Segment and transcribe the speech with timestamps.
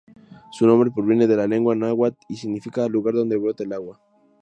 [0.51, 3.99] Su nombre proviene de la lengua náhuatl y significa "Lugar donde brota el Agua".